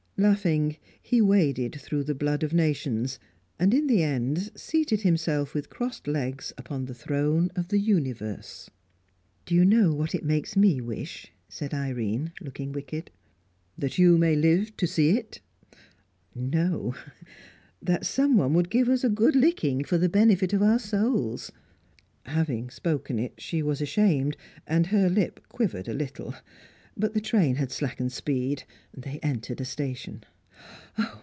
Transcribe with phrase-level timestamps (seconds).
[0.17, 3.17] Laughing, he waded through the blood of nations,
[3.57, 8.69] and in the end seated himself with crossed legs upon the throne of the universe.
[9.47, 13.09] "Do you know what it makes me wish?" said Irene, looking wicked.
[13.75, 15.41] "That you may live to see it?"
[16.35, 16.93] "No.
[17.81, 21.51] That someone would give us a good licking, for the benefit of our souls."
[22.27, 24.37] Having spoken it, she was ashamed,
[24.67, 26.35] and her lip quivered a little.
[26.97, 28.63] But the train had slackened speed;
[28.93, 30.25] they entered a station.